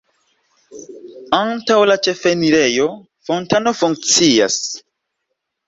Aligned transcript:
Antaŭ 1.39 1.77
la 1.91 1.99
ĉefenirejo 2.09 2.89
fontano 3.31 3.77
funkcias. 3.83 4.61